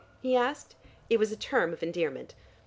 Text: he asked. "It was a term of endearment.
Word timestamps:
he 0.19 0.35
asked. 0.35 0.75
"It 1.11 1.19
was 1.19 1.31
a 1.31 1.35
term 1.37 1.73
of 1.73 1.83
endearment. 1.83 2.33